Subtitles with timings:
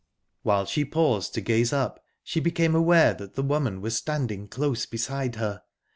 [0.41, 4.87] While she paused to gaze up, she became aware that the woman was standing close
[4.87, 5.61] beside her.